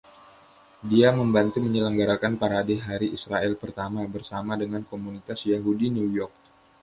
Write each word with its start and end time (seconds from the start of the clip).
Dia 0.91 1.09
membantu 1.19 1.57
menyelenggarakan 1.65 2.33
Parade 2.41 2.73
Hari 2.87 3.07
Israel 3.17 3.51
pertama, 3.63 4.01
bersama 4.15 4.53
dengan 4.63 4.81
komunitas 4.91 5.39
Yahudi 5.51 5.87
New 5.95 6.09
York. 6.17 6.33